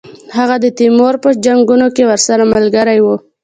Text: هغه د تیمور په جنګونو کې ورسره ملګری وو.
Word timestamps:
هغه 0.37 0.55
د 0.63 0.65
تیمور 0.79 1.13
په 1.23 1.29
جنګونو 1.45 1.87
کې 1.95 2.03
ورسره 2.09 2.43
ملګری 2.53 2.99
وو. 3.01 3.15